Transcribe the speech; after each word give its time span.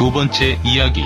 두 0.00 0.10
번째 0.10 0.58
이야기. 0.64 1.02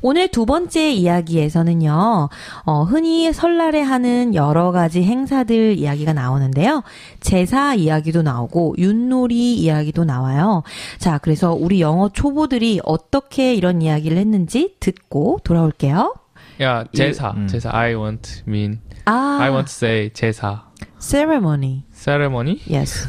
오늘 0.00 0.28
두 0.28 0.46
번째 0.46 0.90
이야기에서는요, 0.90 2.30
어, 2.64 2.82
흔히 2.84 3.30
설날에 3.30 3.82
하는 3.82 4.34
여러 4.34 4.72
가지 4.72 5.02
행사들 5.02 5.76
이야기가 5.76 6.14
나오는데요. 6.14 6.82
제사 7.20 7.74
이야기도 7.74 8.22
나오고, 8.22 8.76
윷놀이 8.78 9.56
이야기도 9.56 10.06
나와요. 10.06 10.62
자, 10.96 11.18
그래서 11.18 11.52
우리 11.52 11.82
영어 11.82 12.08
초보들이 12.08 12.80
어떻게 12.84 13.54
이런 13.54 13.82
이야기를 13.82 14.16
했는지 14.16 14.76
듣고 14.80 15.40
돌아올게요. 15.44 16.14
야, 16.62 16.84
제사. 16.94 17.32
음. 17.32 17.46
제사. 17.48 17.68
I 17.70 17.94
want 17.94 18.44
mean. 18.48 18.80
아, 19.04 19.40
I 19.42 19.50
want 19.50 19.66
to 19.66 19.76
say 19.76 20.10
제사. 20.14 20.62
ceremony. 20.98 21.84
ceremony. 21.92 22.60
Yes. 22.66 23.06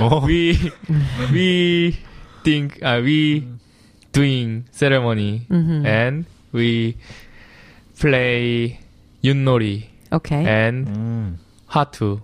어. 0.00 0.20
We 0.28 0.54
we 1.32 1.96
think 2.46 2.78
uh, 2.82 3.02
we 3.02 3.42
doing 4.14 4.62
ceremony 4.70 5.42
Mhm. 5.50 5.82
and 5.84 6.24
we 6.54 6.94
play 7.98 8.78
윷놀이 9.24 9.90
Okay. 10.12 10.46
and 10.46 10.86
음. 10.86 11.38
하투 11.66 12.20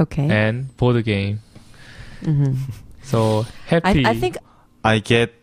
Okay. 0.00 0.24
and 0.32 0.74
board 0.78 1.04
game. 1.04 1.40
Mhm. 2.24 2.56
So 3.04 3.44
I, 3.68 3.76
happy. 3.76 4.06
I 4.06 4.14
think, 4.16 4.38
I 4.82 4.98
get 5.00 5.36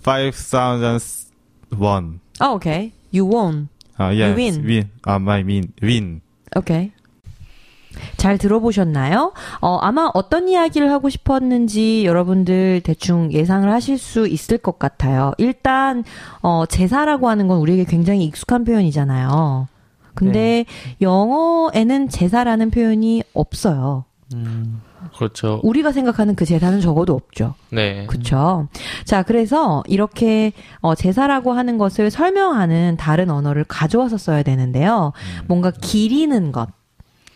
5,000 0.00 1.28
won. 1.76 2.20
oh, 2.40 2.54
okay. 2.56 2.92
You 3.12 3.26
won. 3.26 3.68
아, 3.98 4.16
yes. 4.16 4.32
win. 4.34 4.64
win. 4.64 4.88
아, 5.04 5.20
my 5.20 5.42
win. 5.44 5.72
win. 5.82 6.20
오케이. 6.56 6.90
잘 8.16 8.38
들어보셨나요? 8.38 9.32
어, 9.60 9.78
아마 9.80 10.10
어떤 10.14 10.48
이야기를 10.48 10.90
하고 10.90 11.08
싶었는지 11.08 12.04
여러분들 12.04 12.80
대충 12.82 13.32
예상을 13.32 13.70
하실 13.70 13.98
수 13.98 14.26
있을 14.26 14.58
것 14.58 14.78
같아요. 14.78 15.32
일단, 15.38 16.04
어, 16.42 16.64
제사라고 16.66 17.28
하는 17.28 17.48
건 17.48 17.58
우리에게 17.58 17.84
굉장히 17.84 18.24
익숙한 18.24 18.64
표현이잖아요. 18.64 19.68
근데 20.14 20.66
영어에는 21.00 22.08
제사라는 22.08 22.70
표현이 22.70 23.22
없어요. 23.32 24.04
그렇죠. 25.16 25.60
우리가 25.62 25.92
생각하는 25.92 26.34
그 26.34 26.44
제사는 26.44 26.80
적어도 26.80 27.14
없죠. 27.14 27.54
네. 27.70 28.06
그쵸. 28.06 28.68
자, 29.04 29.22
그래서 29.22 29.82
이렇게, 29.86 30.52
어, 30.80 30.94
제사라고 30.94 31.52
하는 31.52 31.78
것을 31.78 32.10
설명하는 32.10 32.96
다른 32.98 33.30
언어를 33.30 33.64
가져와서 33.64 34.18
써야 34.18 34.42
되는데요. 34.42 35.12
뭔가 35.46 35.70
기리는 35.70 36.52
것 36.52 36.68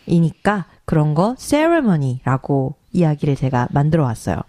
이니까 0.07 0.65
그런 0.85 1.13
거 1.13 1.35
ceremony라고 1.37 2.75
이야기를 2.93 3.35
제가 3.35 3.67
만들어 3.71 4.03
왔어요. 4.03 4.37
어, 4.37 4.45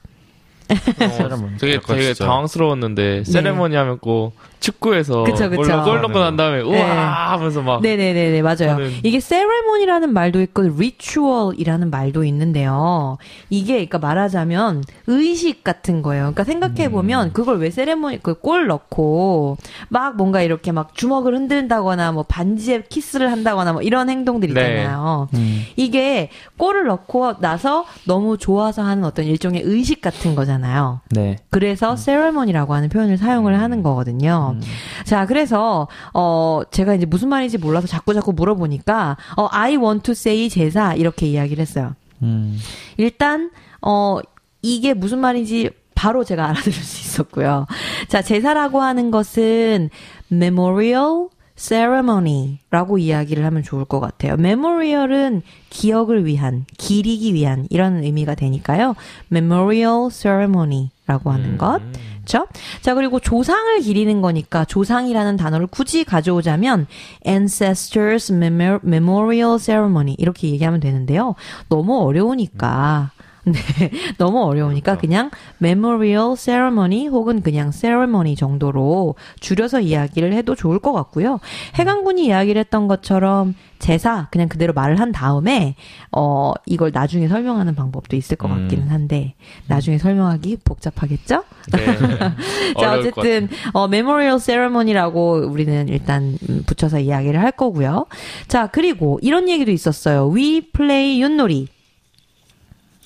되게 1.58 1.78
되게 1.80 2.14
진짜. 2.14 2.26
당황스러웠는데 2.26 3.24
세레머니 3.24 3.76
하면 3.76 3.98
꼭 3.98 4.34
축구에서 4.66 5.24
네. 5.24 5.30
그쵸, 5.30 5.48
그쵸. 5.48 5.62
골, 5.62 5.82
골 5.84 6.02
넣고 6.02 6.18
난 6.18 6.36
다음에 6.36 6.60
우와 6.60 6.72
네. 6.74 6.82
하면서 6.82 7.62
막 7.62 7.82
네네네네, 7.82 8.42
맞아요. 8.42 8.78
이게 9.04 9.20
ceremony라는 9.20 10.12
말도 10.12 10.40
있고 10.42 10.62
ritual이라는 10.62 11.90
말도 11.90 12.24
있는데요. 12.24 13.16
이게, 13.48 13.74
그러니까 13.74 13.98
말하자면 13.98 14.82
의식 15.06 15.62
같은 15.62 16.02
거예요. 16.02 16.32
그러니까 16.32 16.44
생각해 16.44 16.90
보면 16.90 17.32
그걸 17.32 17.58
왜 17.58 17.70
ceremony, 17.70 18.18
그골 18.18 18.66
넣고 18.66 19.56
막 19.88 20.16
뭔가 20.16 20.42
이렇게 20.42 20.72
막 20.72 20.94
주먹을 20.94 21.36
흔든다거나 21.36 22.12
뭐 22.12 22.24
반지에 22.24 22.82
키스를 22.88 23.30
한다거나 23.30 23.72
뭐 23.72 23.82
이런 23.82 24.10
행동들 24.10 24.52
네. 24.52 24.60
있잖아요. 24.60 25.28
이게 25.76 26.30
골을 26.58 26.86
넣고 26.86 27.38
나서 27.40 27.84
너무 28.04 28.36
좋아서 28.36 28.82
하는 28.82 29.04
어떤 29.04 29.26
일종의 29.26 29.62
의식 29.64 30.00
같은 30.00 30.34
거잖아요. 30.34 31.00
네. 31.10 31.36
그래서 31.50 31.94
ceremony라고 31.94 32.74
하는 32.74 32.88
표현을 32.88 33.16
사용을 33.16 33.60
하는 33.60 33.82
거거든요. 33.82 34.55
자, 35.04 35.26
그래서 35.26 35.88
어 36.14 36.62
제가 36.70 36.94
이제 36.94 37.06
무슨 37.06 37.28
말인지 37.28 37.58
몰라서 37.58 37.86
자꾸 37.86 38.14
자꾸 38.14 38.32
물어보니까 38.32 39.16
어 39.36 39.48
I 39.50 39.76
want 39.76 40.02
to 40.04 40.12
say 40.12 40.48
제사 40.48 40.94
이렇게 40.94 41.26
이야기를 41.26 41.60
했어요. 41.60 41.94
음. 42.22 42.58
일단 42.96 43.50
어 43.82 44.18
이게 44.62 44.94
무슨 44.94 45.18
말인지 45.18 45.70
바로 45.94 46.24
제가 46.24 46.44
알아들을 46.50 46.72
수 46.72 47.00
있었고요. 47.00 47.66
자, 48.08 48.22
제사라고 48.22 48.80
하는 48.82 49.10
것은 49.10 49.90
memorial 50.30 51.28
ceremony라고 51.56 52.98
이야기를 52.98 53.44
하면 53.44 53.62
좋을 53.62 53.84
것 53.84 54.00
같아요. 54.00 54.34
memorial은 54.34 55.42
기억을 55.70 56.24
위한, 56.24 56.66
기리기 56.78 57.34
위한 57.34 57.66
이런 57.70 58.02
의미가 58.04 58.34
되니까요. 58.34 58.94
memorial 59.32 60.10
ceremony라고 60.10 61.30
하는 61.30 61.58
것. 61.58 61.80
그렇죠? 62.26 62.46
자, 62.82 62.94
그리고 62.94 63.20
조상을 63.20 63.80
기리는 63.80 64.20
거니까 64.20 64.64
조상이라는 64.64 65.36
단어를 65.36 65.68
굳이 65.68 66.02
가져오자면 66.04 66.86
ancestors 67.26 68.32
Memor- 68.32 68.80
memorial 68.84 69.58
ceremony 69.60 70.16
이렇게 70.18 70.48
얘기하면 70.50 70.80
되는데요. 70.80 71.36
너무 71.68 72.00
어려우니까 72.02 73.12
네, 73.78 73.90
너무 74.18 74.42
어려우니까 74.42 74.98
그냥 74.98 75.30
memorial 75.62 76.36
ceremony 76.36 77.06
혹은 77.06 77.42
그냥 77.42 77.70
ceremony 77.70 78.34
정도로 78.34 79.14
줄여서 79.38 79.82
이야기를 79.82 80.32
해도 80.32 80.56
좋을 80.56 80.80
것 80.80 80.92
같고요. 80.92 81.38
해강군이 81.76 82.26
이야기를 82.26 82.58
했던 82.58 82.88
것처럼 82.88 83.54
제사 83.78 84.26
그냥 84.32 84.48
그대로 84.48 84.72
말을 84.72 84.98
한 84.98 85.12
다음에 85.12 85.76
어 86.10 86.54
이걸 86.66 86.90
나중에 86.92 87.28
설명하는 87.28 87.76
방법도 87.76 88.16
있을 88.16 88.36
것 88.36 88.48
같기는 88.48 88.88
한데 88.88 89.34
나중에 89.68 89.98
설명하기 89.98 90.58
복잡하겠죠? 90.64 91.44
네. 91.72 91.86
자, 92.80 92.94
어쨌든, 92.94 93.48
어, 93.72 93.86
memorial 93.88 94.38
ceremony라고 94.38 95.46
우리는 95.48 95.88
일단 95.88 96.36
음, 96.48 96.62
붙여서 96.66 97.00
이야기를 97.00 97.40
할 97.40 97.52
거고요. 97.52 98.06
자, 98.48 98.68
그리고 98.68 99.18
이런 99.22 99.48
얘기도 99.48 99.70
있었어요. 99.70 100.32
We 100.32 100.70
play 100.72 101.20
윷놀이. 101.22 101.68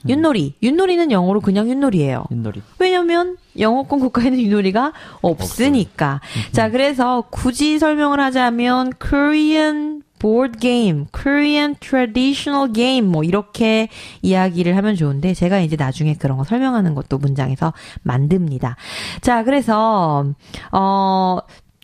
윷놀이. 0.09 0.55
윷놀이는 0.63 1.11
영어로 1.11 1.41
그냥 1.41 1.69
윷놀이에요. 1.69 2.25
윷놀이. 2.31 2.63
왜냐면 2.79 3.37
영어권 3.59 4.01
국가에는 4.01 4.39
윷놀이가 4.39 4.93
없으니까. 5.23 6.21
자, 6.53 6.71
그래서 6.71 7.25
굳이 7.31 7.79
설명을 7.79 8.21
하자면 8.21 8.93
Korean 9.01 10.03
board 10.19 10.59
game, 10.61 11.07
Korean 11.13 11.75
traditional 11.81 12.73
game 12.73 13.11
뭐 13.11 13.25
이렇게 13.25 13.89
이야기를 14.23 14.77
하면 14.77 14.95
좋은데 14.95 15.35
제가 15.35 15.61
이제 15.61 15.77
나중에 15.77 16.15
그런 16.15 16.37
거 16.39 16.45
설명하는 16.45 16.95
것도 16.95 17.19
문장에서 17.19 17.73
만듭니다. 18.03 18.77
자, 19.23 19.45
그래서 19.45 20.27
어 20.73 21.39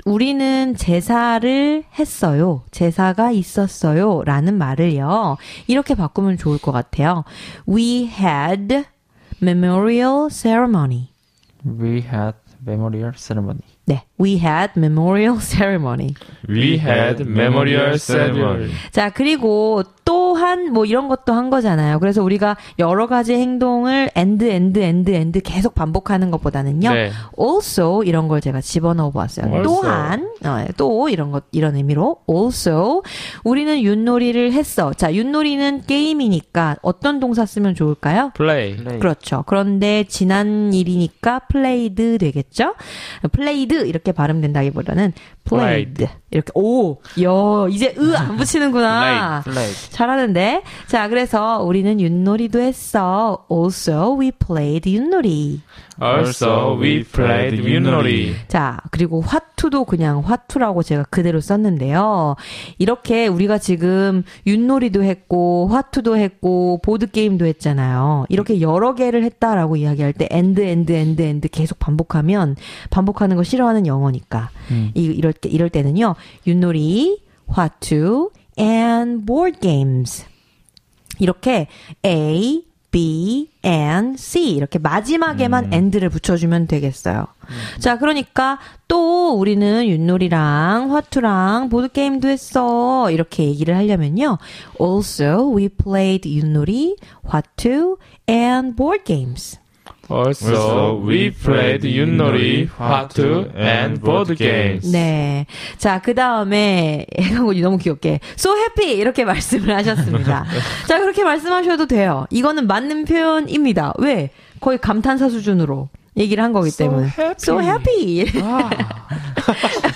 우리는 0.07 0.77
제사를 0.77 1.83
했어요. 1.99 2.63
제사가 2.71 3.33
있었어요. 3.33 4.23
라는 4.25 4.57
말을요. 4.57 5.37
이렇게 5.67 5.97
바꾸면 5.97 6.39
좋을 6.39 6.59
것 6.59 6.71
같아요. 6.71 7.25
We 7.69 8.07
had 8.07 8.85
memorial 9.43 10.29
ceremony. 10.31 11.09
We 11.67 12.03
had 12.03 12.37
memorial 12.65 13.15
ceremony. 13.17 13.63
네. 13.87 14.05
We 14.21 14.39
had 14.39 14.75
memorial 14.77 15.39
ceremony. 15.41 16.15
We 16.49 16.79
had 16.79 17.23
memorial 17.23 17.99
ceremony. 17.99 18.71
자, 18.93 19.11
그리고 19.11 19.83
또한 20.37 20.71
뭐 20.71 20.85
이런 20.85 21.09
것도 21.09 21.33
한 21.33 21.49
거잖아요. 21.49 21.99
그래서 21.99 22.23
우리가 22.23 22.59
여러 22.79 23.07
가지 23.07 23.33
행동을 23.33 24.11
and, 24.15 24.45
and, 24.45 24.79
and, 24.79 25.11
and 25.11 25.41
계속 25.41 25.75
반복하는 25.75 26.31
것보다는요. 26.31 26.93
네. 26.93 27.11
also 27.39 28.03
이런 28.05 28.29
걸 28.29 28.43
제가 28.43 28.61
집어넣어 28.61 29.11
보았어요. 29.11 29.47
Also. 29.47 29.63
또한, 29.63 30.29
어, 30.45 30.65
또 30.77 31.09
이런 31.09 31.31
것, 31.31 31.45
이런 31.53 31.75
의미로 31.77 32.19
also 32.29 33.03
우리는 33.45 33.81
윷놀이를 33.81 34.53
했어. 34.53 34.93
자, 34.93 35.15
윷놀이는 35.15 35.85
게임이니까 35.87 36.77
어떤 36.83 37.19
동사 37.19 37.47
쓰면 37.47 37.75
좋을까요? 37.75 38.33
플레이. 38.35 38.77
그렇죠. 38.77 39.43
그런데 39.47 40.05
지난 40.07 40.75
일이니까 40.75 41.41
played 41.51 42.19
되겠죠? 42.19 42.75
played 43.33 43.75
이렇게 43.89 44.13
발음된다기보다는 44.13 45.15
played. 45.49 45.95
Played. 45.95 46.09
이렇게 46.33 46.51
오, 46.55 46.99
야, 47.23 47.69
이제 47.71 47.95
으 47.97 48.15
안 48.17 48.37
붙이는구나. 48.37 49.43
플레이. 49.47 49.73
잘 49.91 50.11
하는데. 50.27 50.63
자, 50.87 51.09
그래서 51.09 51.63
우리는 51.63 52.01
윷놀이도 52.01 52.61
했어. 52.61 53.47
Also, 53.51 54.19
we 54.19 54.33
played 54.33 54.91
윷놀이. 54.91 55.61
Also, 56.03 56.79
we 56.81 57.03
played 57.05 57.63
윷놀이. 57.67 58.35
자, 58.49 58.79
그리고 58.91 59.21
화투도 59.23 59.85
그냥 59.85 60.21
화투라고 60.21 60.83
제가 60.83 61.05
그대로 61.05 61.41
썼는데요. 61.41 62.37
이렇게 62.79 63.27
우리가 63.27 63.59
지금 63.59 64.25
윷놀이도 64.47 65.03
했고, 65.03 65.69
화투도 65.69 66.17
했고, 66.17 66.81
보드 66.83 67.11
게임도 67.11 67.47
했잖아요. 67.47 68.27
이렇게 68.29 68.61
여러 68.61 68.95
개를 68.95 69.25
했다라고 69.25 69.77
이야기할 69.77 70.13
때, 70.13 70.29
and, 70.31 70.61
and, 70.61 70.93
and, 70.93 71.23
and 71.23 71.49
계속 71.49 71.79
반복하면, 71.79 72.57
반복하는 72.91 73.37
거 73.37 73.43
싫어하는 73.43 73.87
영어니까. 73.87 74.51
음. 74.71 74.91
이, 74.95 75.05
이럴, 75.05 75.33
때, 75.33 75.49
이럴 75.49 75.71
때는요, 75.71 76.15
윷놀이, 76.47 77.23
화투, 77.49 78.31
and 78.59 79.25
board 79.25 79.61
games. 79.61 80.25
이렇게 81.19 81.69
A, 82.05 82.63
B, 82.91 83.51
and 83.65 84.19
C 84.19 84.51
이렇게 84.51 84.79
마지막에만 84.79 85.73
and를 85.73 86.09
붙여주면 86.09 86.67
되겠어요. 86.67 87.27
자, 87.79 87.99
그러니까 87.99 88.59
또 88.89 89.35
우리는 89.39 89.87
윷놀이랑 89.87 90.95
화투랑 90.95 91.69
보드 91.69 91.89
게임도 91.89 92.29
했어 92.29 93.11
이렇게 93.11 93.45
얘기를 93.45 93.77
하려면요. 93.77 94.39
Also, 94.81 95.55
we 95.55 95.69
played 95.69 96.29
윷놀이, 96.29 96.97
화투, 97.25 97.99
and 98.29 98.77
board 98.77 99.05
games. 99.05 99.59
Also, 100.09 101.03
we 101.05 101.31
played 101.31 101.85
윷놀이, 101.85 102.69
화투, 102.77 103.51
and 103.57 104.01
board 104.01 104.37
games. 104.37 104.91
네. 104.93 105.47
자, 105.79 106.01
그 106.01 106.15
다음에, 106.15 107.07
해강군이 107.19 107.61
너무 107.61 107.77
귀엽게, 107.79 108.21
so 108.39 108.55
happy! 108.57 108.97
이렇게 108.97 109.25
말씀을 109.27 109.75
하셨습니다. 109.77 110.45
자, 110.87 110.99
그렇게 111.01 111.25
말씀하셔도 111.25 111.87
돼요. 111.87 112.27
이거는 112.31 112.67
맞는 112.67 113.05
표현입니다. 113.05 113.95
왜? 113.99 114.31
거의 114.61 114.79
감탄사 114.79 115.29
수준으로 115.29 115.89
얘기를 116.17 116.43
한 116.43 116.53
거기 116.53 116.71
때문에. 116.75 117.09
So 117.39 117.61
happy! 117.61 118.27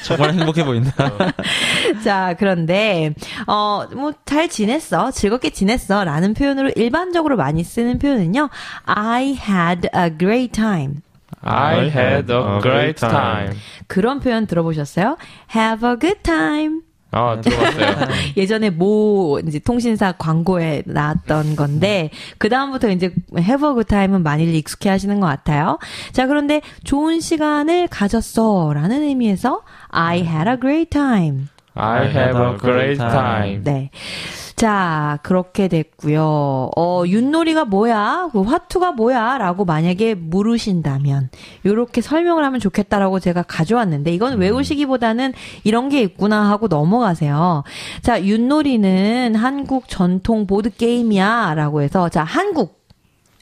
정말 0.04 0.34
행복해 0.34 0.64
보인다. 0.64 1.12
자, 2.04 2.34
그런데, 2.38 3.14
어, 3.46 3.86
뭐, 3.94 4.12
잘 4.24 4.48
지냈어. 4.48 5.10
즐겁게 5.10 5.50
지냈어. 5.50 6.04
라는 6.04 6.34
표현으로 6.34 6.70
일반적으로 6.76 7.36
많이 7.36 7.64
쓰는 7.64 7.98
표현은요. 7.98 8.50
I 8.84 9.38
had 9.48 9.88
a 9.96 10.10
great 10.16 10.52
time. 10.52 10.96
I 11.42 11.88
had 11.88 12.30
a 12.32 12.60
great 12.60 13.00
time. 13.00 13.56
그런 13.86 14.20
표현 14.20 14.46
들어보셨어요? 14.46 15.16
Have 15.54 15.88
a 15.88 15.96
good 15.98 16.20
time. 16.22 16.82
아, 17.12 17.40
들어봤어요. 17.40 18.08
예전에 18.36 18.70
모 18.70 19.40
이제 19.46 19.58
통신사 19.58 20.12
광고에 20.12 20.82
나왔던 20.86 21.56
건데 21.56 22.10
그 22.38 22.48
다음부터 22.48 22.90
이제 22.90 23.12
have 23.38 23.66
a 23.68 23.72
good 23.74 23.86
time은 23.86 24.22
많이 24.22 24.44
익숙해 24.44 24.88
하시는 24.90 25.18
것 25.20 25.26
같아요. 25.26 25.78
자 26.12 26.26
그런데 26.26 26.60
좋은 26.84 27.20
시간을 27.20 27.88
가졌어라는 27.88 29.02
의미에서 29.02 29.62
I 29.88 30.20
had 30.20 30.48
a 30.48 30.56
great 30.60 30.90
time. 30.90 31.48
I 31.74 32.06
have 32.08 32.40
a 32.40 32.58
great 32.58 32.98
time. 32.98 33.62
네. 33.64 33.90
자, 34.60 35.18
그렇게 35.22 35.68
됐고요. 35.68 36.70
어, 36.76 37.04
윷놀이가 37.06 37.64
뭐야? 37.64 38.28
그 38.30 38.42
화투가 38.42 38.92
뭐야? 38.92 39.38
라고 39.38 39.64
만약에 39.64 40.14
물으신다면 40.14 41.30
요렇게 41.64 42.02
설명을 42.02 42.44
하면 42.44 42.60
좋겠다라고 42.60 43.20
제가 43.20 43.40
가져왔는데 43.40 44.12
이건 44.12 44.36
외우시기보다는 44.36 45.32
이런 45.64 45.88
게 45.88 46.02
있구나 46.02 46.50
하고 46.50 46.68
넘어가세요. 46.68 47.64
자, 48.02 48.22
윷놀이는 48.22 49.34
한국 49.34 49.88
전통 49.88 50.46
보드 50.46 50.68
게임이야라고 50.68 51.80
해서 51.80 52.10
자, 52.10 52.22
한국 52.22 52.84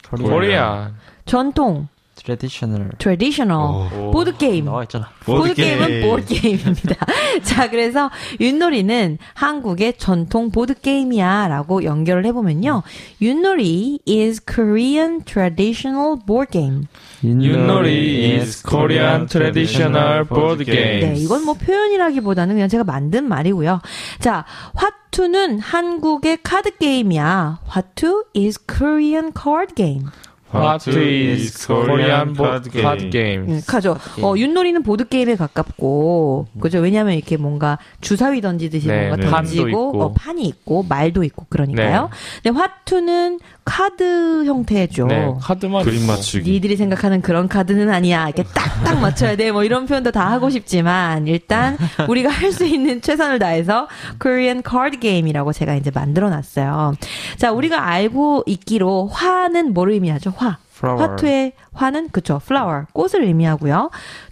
코리아. 0.09 0.91
전통 1.25 1.89
traditional. 2.23 2.89
traditional 2.97 3.89
오. 3.93 4.11
보드 4.11 4.35
게임 4.37 4.65
나와 4.65 4.83
있잖아. 4.83 5.09
보드 5.25 5.53
게임은 5.53 6.01
보드 6.01 6.25
게임입니다. 6.33 6.95
자, 7.43 7.69
그래서 7.69 8.09
윷놀이는 8.39 9.17
한국의 9.33 9.93
전통 9.97 10.51
보드 10.51 10.73
게임이야라고 10.79 11.83
연결을 11.83 12.25
해 12.25 12.31
보면요, 12.31 12.83
윷놀이 13.21 13.99
is 14.07 14.41
Korean 14.45 15.23
traditional 15.23 16.17
board 16.25 16.51
game. 16.51 16.83
윷놀이 17.23 18.35
is 18.37 18.63
Korean 18.63 19.27
traditional 19.27 20.25
board 20.27 20.65
네, 20.65 20.99
games. 20.99 21.23
이건 21.23 21.45
뭐 21.45 21.53
표현이라기보다는 21.55 22.55
그냥 22.55 22.69
제가 22.69 22.83
만든 22.83 23.27
말이고요. 23.27 23.81
자, 24.19 24.45
화투는 24.75 25.59
한국의 25.59 26.39
카드 26.43 26.77
게임이야. 26.77 27.59
화투 27.65 28.25
is 28.35 28.59
Korean 28.65 29.31
card 29.35 29.75
game. 29.75 30.05
화투 30.53 30.89
is 30.89 31.67
Korean 31.67 32.33
board 32.33 32.69
card 32.71 33.09
game? 33.11 33.47
음, 33.47 33.61
가죠. 33.67 33.97
어, 34.21 34.35
윷놀이는 34.35 34.83
보드 34.83 35.07
게임에 35.07 35.35
가깝고, 35.35 36.47
그죠? 36.59 36.79
왜냐면 36.79 37.13
이렇게 37.13 37.37
뭔가 37.37 37.77
주사위 38.01 38.41
던지듯이 38.41 38.87
네, 38.87 39.07
뭔가 39.09 39.15
네. 39.17 39.29
던지고, 39.29 39.63
판도 39.63 39.69
있고. 39.69 40.03
어, 40.03 40.13
판이 40.13 40.43
있고, 40.47 40.83
말도 40.89 41.23
있고, 41.23 41.45
그러니까요. 41.49 42.09
근데 42.43 42.59
화투는 42.59 43.39
카드 43.63 44.45
형태죠. 44.45 45.05
네, 45.05 45.31
카드만 45.39 45.83
그림. 45.83 46.07
맞추기. 46.07 46.49
니들이 46.51 46.75
생각하는 46.75 47.21
그런 47.21 47.47
카드는 47.47 47.89
아니야. 47.89 48.25
이렇게 48.27 48.43
딱딱 48.43 48.99
맞춰야 48.99 49.35
돼. 49.35 49.51
뭐 49.51 49.63
이런 49.63 49.85
표현도 49.85 50.09
다 50.11 50.31
하고 50.31 50.49
싶지만 50.49 51.27
일단 51.27 51.77
우리가 52.09 52.29
할 52.29 52.49
수 52.49 52.65
있는 52.65 52.99
최선을 52.99 53.37
다해서 53.37 53.87
Korean 54.19 54.63
card 54.67 54.99
game이라고 54.99 55.53
제가 55.53 55.75
이제 55.75 55.91
만들어 55.93 56.31
놨어요. 56.31 56.93
자, 57.37 57.51
우리가 57.51 57.87
알고 57.87 58.43
있기로 58.47 59.07
화는 59.09 59.73
뭐를 59.75 59.93
의미하죠? 59.93 60.33
화. 60.81 60.87
Flower. 60.95 61.09
화투의 61.11 61.53
화는 61.73 62.09
그쵸. 62.09 62.39
flower. 62.43 62.85
꽃을 62.93 63.23
의미하고요. 63.23 63.89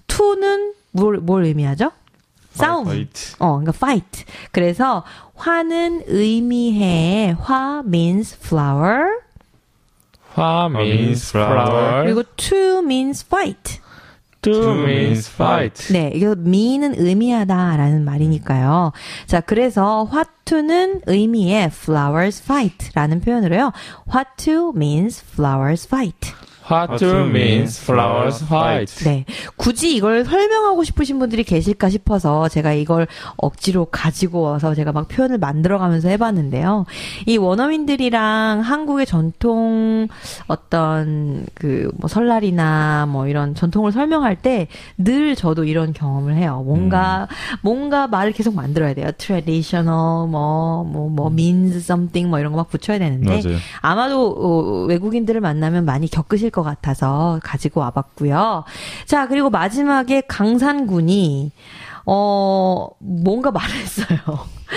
투는 0.08 0.74
뭘, 0.92 1.18
뭘 1.18 1.44
의미하죠? 1.44 1.92
싸움. 2.54 2.88
Fight. 2.88 3.36
어, 3.40 3.60
그러니까 3.60 3.72
fight. 3.76 4.26
그래서 4.52 5.04
화는 5.36 6.04
의미해. 6.08 7.36
화 7.40 7.84
means 7.86 8.36
flower. 8.36 9.20
화 10.34 10.68
means 10.72 11.30
flower. 11.30 11.68
flower. 11.68 12.04
그리고 12.04 12.24
to 12.36 12.80
means 12.80 13.24
fight. 13.26 13.80
To 14.54 14.74
means 14.74 15.30
fight. 15.30 15.94
네, 15.94 16.12
이거 16.14 16.36
mean은 16.38 16.96
의미하다라는 16.98 18.04
말이니까요. 18.06 18.92
자, 19.26 19.42
그래서 19.42 20.04
화투는 20.06 21.02
의미의 21.06 21.66
flowers 21.66 22.44
fight라는 22.44 23.22
표현으로요. 23.22 23.72
화투 24.08 24.74
means 24.76 25.24
flowers 25.34 25.88
fight. 25.88 26.34
To 27.00 27.08
means 27.30 27.82
flowers 27.82 28.44
fight. 28.44 29.04
네. 29.06 29.26
굳이 29.56 29.96
이걸 29.96 30.26
설명하고 30.26 30.84
싶으신 30.84 31.18
분들이 31.20 31.44
계실까 31.44 31.90
싶어서 31.90 32.50
제가 32.50 32.74
이걸 32.74 33.08
억지로 33.38 33.86
가지고 33.86 34.42
와서 34.42 34.76
제가 34.76 34.92
막 34.92 35.08
표현을 35.08 35.38
만들어가면서 35.38 36.10
해봤는데요. 36.10 36.86
이 37.26 37.38
원어민들이랑 37.38 38.62
한국의 38.62 39.06
전통 39.06 40.08
어떤 40.48 41.46
그 41.54 41.88
뭐 42.00 42.08
설날이나 42.10 43.08
뭐 43.10 43.28
이런 43.28 43.56
전통을 43.56 43.92
설명할 43.92 44.36
때 44.36 44.68
늘 44.98 45.36
저도 45.36 45.64
이런 45.64 45.94
경험을 45.94 46.36
해요. 46.36 46.62
뭔가 46.66 47.28
뭔가 47.62 48.08
말을 48.08 48.32
계속 48.34 48.56
만들어야 48.56 48.94
돼요. 48.94 49.10
traditional 49.18 50.28
뭐 50.30 50.84
뭐 50.84 51.08
뭐 51.10 51.30
means 51.32 51.78
something 51.78 52.30
뭐 52.30 52.40
이런 52.40 52.52
거 52.52 52.58
막 52.58 52.70
붙여야 52.70 52.98
되는데 53.00 53.42
맞아요. 53.44 53.58
아마도 53.82 54.32
어, 54.38 54.86
외국인들을 54.86 55.40
만나면 55.42 55.86
많이 55.86 56.10
겪으실 56.10 56.50
것 56.58 56.64
같아서 56.64 57.40
가지고 57.44 57.82
와봤고요. 57.82 58.64
자 59.06 59.28
그리고 59.28 59.52
마지막에 59.52 60.22
강산군이 60.22 61.52
어 62.08 62.88
뭔가 63.00 63.52
말을 63.52 63.76
했어요. 63.76 64.18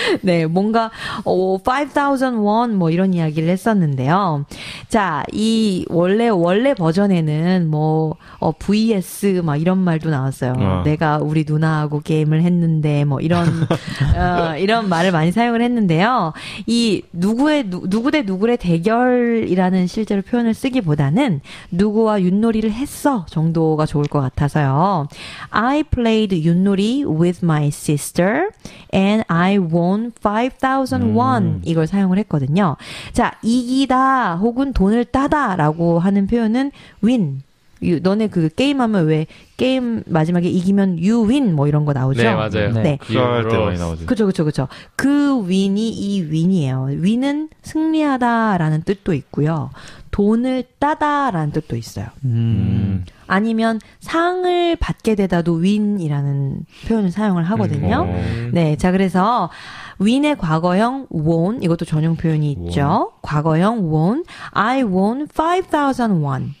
네, 0.21 0.45
뭔가 0.45 0.91
어 1.25 1.57
5,000 1.63 2.43
won 2.43 2.77
뭐 2.77 2.89
이런 2.89 3.13
이야기를 3.13 3.49
했었는데요. 3.49 4.45
자, 4.89 5.23
이 5.31 5.85
원래 5.89 6.29
원래 6.29 6.73
버전에는 6.73 7.67
뭐 7.69 8.15
어, 8.39 8.51
VS 8.51 9.41
막 9.43 9.57
이런 9.57 9.77
말도 9.77 10.09
나왔어요. 10.09 10.53
어. 10.57 10.81
내가 10.83 11.19
우리 11.19 11.45
누나하고 11.47 12.01
게임을 12.01 12.41
했는데 12.41 13.05
뭐 13.05 13.19
이런 13.19 13.45
어, 14.17 14.57
이런 14.57 14.89
말을 14.89 15.11
많이 15.11 15.31
사용을 15.31 15.61
했는데요. 15.61 16.33
이 16.65 17.03
누구의 17.13 17.69
누, 17.69 17.87
누구 17.89 18.11
대 18.11 18.23
누구의 18.23 18.57
대결이라는 18.57 19.87
실제로 19.87 20.21
표현을 20.21 20.53
쓰기보다는 20.53 21.41
누구와 21.71 22.21
윷놀이를 22.21 22.71
했어 22.71 23.25
정도가 23.29 23.85
좋을 23.85 24.05
것 24.05 24.21
같아서요. 24.21 25.07
I 25.49 25.83
played 25.83 26.35
윷놀이 26.47 27.05
with 27.05 27.41
my 27.43 27.67
sister 27.67 28.49
and 28.93 29.23
I 29.27 29.57
won 29.57 29.90
5,000 30.21 31.15
won 31.15 31.61
이걸 31.63 31.87
사용을 31.87 32.17
했거든요. 32.19 32.77
자, 33.13 33.33
이기다 33.41 34.35
혹은 34.35 34.73
돈을 34.73 35.05
따다라고 35.05 35.99
하는 35.99 36.27
표현은 36.27 36.71
win. 37.03 37.41
유- 37.83 37.99
너네 38.01 38.27
그 38.27 38.49
게임하면 38.49 39.05
왜 39.07 39.25
게임 39.57 40.03
마지막에 40.05 40.47
이기면 40.49 40.97
you 41.01 41.27
win 41.27 41.55
뭐 41.55 41.67
이런 41.67 41.85
거 41.85 41.93
나오죠? 41.93 42.21
네, 42.21 42.33
맞아요. 42.33 42.71
네. 42.73 42.97
그거 43.01 43.21
할때 43.21 43.57
많이 43.57 43.77
나오죠. 43.79 44.05
그쵸, 44.05 44.25
그쵸, 44.25 44.45
그쵸. 44.45 44.67
그 44.95 45.47
윈이 45.47 45.89
이 45.89 46.21
윈이에요. 46.29 46.87
윈은 46.91 47.49
승리하다라는 47.61 48.83
뜻도 48.83 49.13
있고요. 49.13 49.69
돈을 50.11 50.63
따다라는 50.79 51.51
뜻도 51.51 51.75
있어요. 51.75 52.07
음. 52.25 53.05
아니면 53.27 53.79
상을 54.01 54.75
받게 54.75 55.15
되다도 55.15 55.53
윈이라는 55.53 56.65
표현을 56.87 57.11
사용을 57.11 57.43
하거든요. 57.51 58.03
음. 58.09 58.51
네, 58.53 58.75
자 58.75 58.91
그래서 58.91 59.49
윈의 59.99 60.37
과거형 60.37 61.07
won 61.13 61.63
이것도 61.63 61.85
전용 61.85 62.15
표현이 62.17 62.51
있죠. 62.51 63.11
과거형 63.21 63.89
won. 63.93 64.25
I 64.51 64.83
won 64.83 65.27
5,000 65.33 66.21
won. 66.23 66.53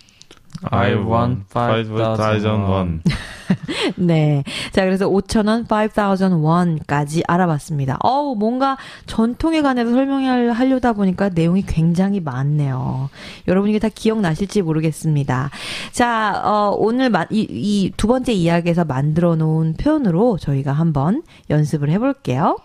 I 0.63 0.93
won 0.93 1.43
5,000 1.49 2.69
won. 2.69 3.01
네. 3.95 4.43
자, 4.71 4.83
그래서 4.85 5.09
5,000원, 5.09 5.67
5,000원까지 5.67 7.23
알아봤습니다. 7.27 7.97
어우, 8.01 8.35
뭔가 8.35 8.77
전통에 9.07 9.61
관해서 9.61 9.89
설명을 9.89 10.51
하려다 10.51 10.93
보니까 10.93 11.29
내용이 11.29 11.63
굉장히 11.63 12.19
많네요. 12.19 13.09
여러분 13.47 13.69
이게 13.69 13.79
다 13.79 13.89
기억나실지 13.89 14.61
모르겠습니다. 14.61 15.49
자, 15.91 16.41
어, 16.43 16.75
오늘 16.77 17.09
마, 17.09 17.25
이, 17.31 17.41
이두 17.49 18.07
번째 18.07 18.33
이야기에서 18.33 18.85
만들어 18.85 19.35
놓은 19.35 19.75
표현으로 19.77 20.37
저희가 20.37 20.71
한번 20.73 21.23
연습을 21.49 21.89
해볼게요. 21.89 22.57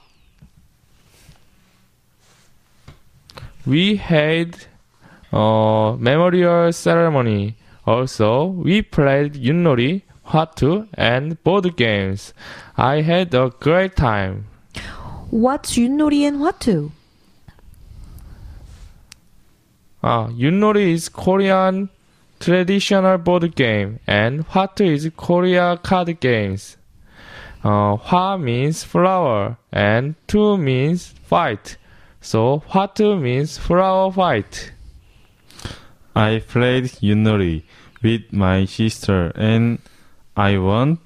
We 3.66 3.98
had 3.98 4.52
a 5.32 5.96
memorial 5.98 6.72
ceremony. 6.72 7.54
Also, 7.87 8.47
we 8.47 8.83
played 8.83 9.35
Yunori, 9.35 10.02
Hatu, 10.26 10.88
and 10.95 11.43
board 11.45 11.76
games. 11.76 12.35
I 12.76 13.02
had 13.02 13.33
a 13.35 13.50
great 13.61 13.95
time. 13.95 14.47
What's 15.31 15.76
Yunori 15.76 16.23
and 16.23 16.38
Hatu? 16.40 16.90
Ah, 20.02 20.28
Yunori 20.28 20.93
is 20.93 21.09
Korean 21.09 21.88
traditional 22.40 23.19
board 23.19 23.55
game, 23.55 24.00
and 24.07 24.47
Hatu 24.49 24.87
is 24.87 25.11
Korea 25.16 25.76
card 25.83 26.21
games. 26.21 26.76
Uh, 27.64 27.97
Hwa 27.97 28.40
means 28.40 28.85
flower, 28.85 29.57
and 29.73 30.14
Tu 30.28 30.57
means 30.57 31.09
fight. 31.09 31.76
So, 32.21 32.62
Hatu 32.69 33.21
means 33.21 33.59
flower 33.59 34.12
fight. 34.12 34.73
I 36.16 36.40
played 36.40 36.85
Yunori 37.02 37.62
with 38.02 38.25
my 38.32 38.62
sister 38.64 39.32
and 39.38 39.78
I 40.35 40.56
won 40.58 40.99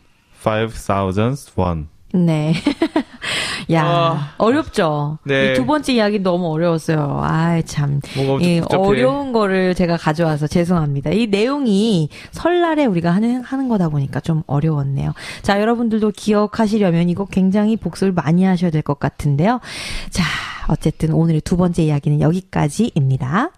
5,000 0.43 1.52
won. 1.57 1.88
네. 2.12 2.55
야, 3.73 3.85
아. 3.85 4.35
어렵죠? 4.38 5.19
네. 5.25 5.52
이두 5.52 5.64
번째 5.64 5.93
이야기 5.95 6.19
너무 6.19 6.50
어려웠어요. 6.52 7.21
아이, 7.23 7.62
참. 7.62 8.00
이. 8.40 8.61
어려운 8.71 9.33
거를 9.33 9.76
제가 9.76 9.97
가져와서 9.97 10.49
죄송합니다. 10.49 11.11
이 11.11 11.29
내용이 11.29 12.09
설날에 12.33 12.87
우리가 12.87 13.12
하는, 13.12 13.43
하는 13.43 13.69
거다 13.69 13.88
보니까 13.90 14.19
좀 14.21 14.43
어려웠네요. 14.49 15.12
자, 15.43 15.61
여러분들도 15.61 16.11
기억하시려면 16.17 17.09
이거 17.11 17.26
굉장히 17.26 17.76
복습을 17.76 18.12
많이 18.12 18.43
하셔야 18.45 18.71
될 18.73 18.83
것 18.83 18.99
같은데요. 18.99 19.61
자, 20.11 20.25
어쨌든 20.69 21.12
오늘의 21.12 21.43
두 21.43 21.57
번째 21.57 21.85
이야기는 21.85 22.21
여기까지입니다. 22.21 23.50